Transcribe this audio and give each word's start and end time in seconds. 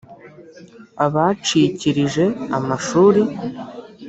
abacikirije 1.05 2.25
amashuri 2.57 3.21